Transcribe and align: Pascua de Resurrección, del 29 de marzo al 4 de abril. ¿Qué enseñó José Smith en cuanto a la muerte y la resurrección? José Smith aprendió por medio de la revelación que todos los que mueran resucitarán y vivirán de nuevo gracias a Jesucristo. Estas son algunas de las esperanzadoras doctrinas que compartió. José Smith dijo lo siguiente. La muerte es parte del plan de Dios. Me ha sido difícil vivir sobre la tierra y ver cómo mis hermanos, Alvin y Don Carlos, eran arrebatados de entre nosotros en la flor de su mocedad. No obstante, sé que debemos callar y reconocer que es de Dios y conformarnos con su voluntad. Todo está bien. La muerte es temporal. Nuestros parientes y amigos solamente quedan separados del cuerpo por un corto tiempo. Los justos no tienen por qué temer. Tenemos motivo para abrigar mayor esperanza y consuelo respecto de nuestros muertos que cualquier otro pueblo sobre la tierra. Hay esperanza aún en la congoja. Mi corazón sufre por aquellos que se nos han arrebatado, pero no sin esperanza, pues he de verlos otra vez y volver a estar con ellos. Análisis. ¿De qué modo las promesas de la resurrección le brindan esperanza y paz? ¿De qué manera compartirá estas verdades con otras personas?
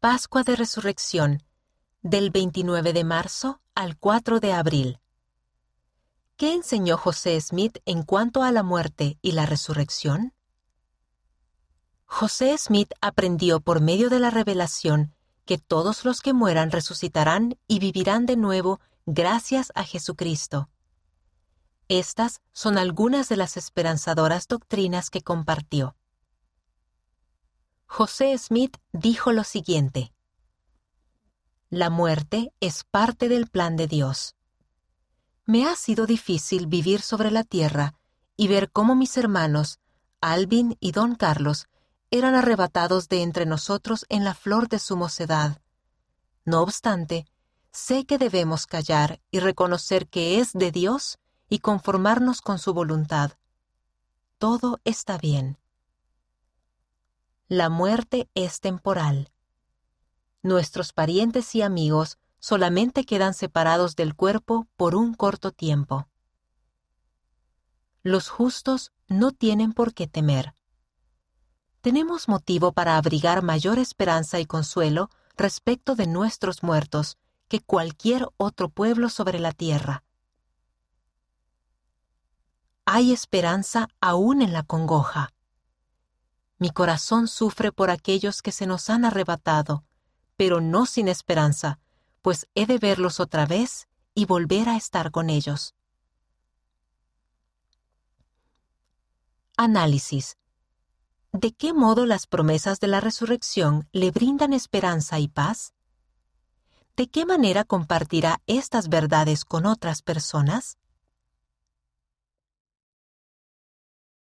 Pascua 0.00 0.44
de 0.44 0.56
Resurrección, 0.56 1.42
del 2.00 2.30
29 2.30 2.94
de 2.94 3.04
marzo 3.04 3.60
al 3.74 3.98
4 3.98 4.40
de 4.40 4.54
abril. 4.54 4.98
¿Qué 6.38 6.54
enseñó 6.54 6.96
José 6.96 7.38
Smith 7.38 7.80
en 7.84 8.02
cuanto 8.02 8.42
a 8.42 8.50
la 8.50 8.62
muerte 8.62 9.18
y 9.20 9.32
la 9.32 9.44
resurrección? 9.44 10.32
José 12.06 12.56
Smith 12.56 12.90
aprendió 13.02 13.60
por 13.60 13.82
medio 13.82 14.08
de 14.08 14.20
la 14.20 14.30
revelación 14.30 15.14
que 15.44 15.58
todos 15.58 16.06
los 16.06 16.22
que 16.22 16.32
mueran 16.32 16.70
resucitarán 16.70 17.58
y 17.68 17.78
vivirán 17.78 18.24
de 18.24 18.36
nuevo 18.36 18.80
gracias 19.04 19.70
a 19.74 19.84
Jesucristo. 19.84 20.70
Estas 21.88 22.40
son 22.54 22.78
algunas 22.78 23.28
de 23.28 23.36
las 23.36 23.58
esperanzadoras 23.58 24.48
doctrinas 24.48 25.10
que 25.10 25.20
compartió. 25.20 25.94
José 27.92 28.38
Smith 28.38 28.76
dijo 28.92 29.32
lo 29.32 29.42
siguiente. 29.42 30.14
La 31.70 31.90
muerte 31.90 32.54
es 32.60 32.84
parte 32.84 33.28
del 33.28 33.48
plan 33.48 33.74
de 33.74 33.88
Dios. 33.88 34.36
Me 35.44 35.66
ha 35.66 35.74
sido 35.74 36.06
difícil 36.06 36.68
vivir 36.68 37.02
sobre 37.02 37.32
la 37.32 37.42
tierra 37.42 37.94
y 38.36 38.46
ver 38.46 38.70
cómo 38.70 38.94
mis 38.94 39.16
hermanos, 39.16 39.80
Alvin 40.20 40.76
y 40.78 40.92
Don 40.92 41.16
Carlos, 41.16 41.66
eran 42.12 42.36
arrebatados 42.36 43.08
de 43.08 43.22
entre 43.22 43.44
nosotros 43.44 44.06
en 44.08 44.22
la 44.22 44.34
flor 44.34 44.68
de 44.68 44.78
su 44.78 44.96
mocedad. 44.96 45.60
No 46.44 46.62
obstante, 46.62 47.26
sé 47.72 48.06
que 48.06 48.18
debemos 48.18 48.66
callar 48.66 49.20
y 49.32 49.40
reconocer 49.40 50.06
que 50.06 50.38
es 50.38 50.52
de 50.52 50.70
Dios 50.70 51.18
y 51.48 51.58
conformarnos 51.58 52.40
con 52.40 52.60
su 52.60 52.72
voluntad. 52.72 53.32
Todo 54.38 54.80
está 54.84 55.18
bien. 55.18 55.59
La 57.52 57.68
muerte 57.68 58.30
es 58.36 58.60
temporal. 58.60 59.32
Nuestros 60.40 60.92
parientes 60.92 61.52
y 61.56 61.62
amigos 61.62 62.16
solamente 62.38 63.04
quedan 63.04 63.34
separados 63.34 63.96
del 63.96 64.14
cuerpo 64.14 64.68
por 64.76 64.94
un 64.94 65.14
corto 65.14 65.50
tiempo. 65.50 66.06
Los 68.04 68.28
justos 68.28 68.92
no 69.08 69.32
tienen 69.32 69.72
por 69.72 69.94
qué 69.94 70.06
temer. 70.06 70.54
Tenemos 71.80 72.28
motivo 72.28 72.70
para 72.70 72.96
abrigar 72.96 73.42
mayor 73.42 73.80
esperanza 73.80 74.38
y 74.38 74.46
consuelo 74.46 75.10
respecto 75.36 75.96
de 75.96 76.06
nuestros 76.06 76.62
muertos 76.62 77.18
que 77.48 77.60
cualquier 77.60 78.28
otro 78.36 78.68
pueblo 78.68 79.08
sobre 79.08 79.40
la 79.40 79.50
tierra. 79.50 80.04
Hay 82.84 83.12
esperanza 83.12 83.88
aún 84.00 84.40
en 84.40 84.52
la 84.52 84.62
congoja. 84.62 85.32
Mi 86.60 86.68
corazón 86.68 87.26
sufre 87.26 87.72
por 87.72 87.88
aquellos 87.90 88.42
que 88.42 88.52
se 88.52 88.66
nos 88.66 88.90
han 88.90 89.06
arrebatado, 89.06 89.82
pero 90.36 90.60
no 90.60 90.84
sin 90.84 91.08
esperanza, 91.08 91.78
pues 92.20 92.48
he 92.54 92.66
de 92.66 92.76
verlos 92.76 93.18
otra 93.18 93.46
vez 93.46 93.88
y 94.14 94.26
volver 94.26 94.68
a 94.68 94.76
estar 94.76 95.10
con 95.10 95.30
ellos. 95.30 95.74
Análisis. 99.56 100.36
¿De 101.32 101.52
qué 101.52 101.72
modo 101.72 102.04
las 102.04 102.26
promesas 102.26 102.78
de 102.78 102.88
la 102.88 103.00
resurrección 103.00 103.88
le 103.92 104.10
brindan 104.10 104.52
esperanza 104.52 105.18
y 105.18 105.28
paz? 105.28 105.72
¿De 106.94 107.08
qué 107.08 107.24
manera 107.24 107.64
compartirá 107.64 108.42
estas 108.46 108.90
verdades 108.90 109.46
con 109.46 109.64
otras 109.64 110.02
personas? 110.02 110.76